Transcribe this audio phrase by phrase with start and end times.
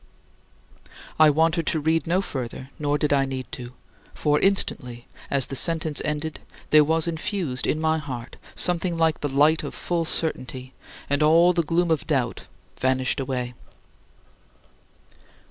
[1.19, 3.71] "I wanted to read no further, nor did I need to.
[4.15, 6.39] For instantly, as the sentence ended,
[6.71, 10.73] there was infused in my heart something like the light of full certainty
[11.07, 13.53] and all the gloom of doubt vanished away.